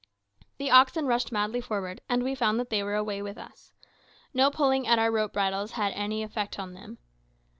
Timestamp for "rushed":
1.05-1.31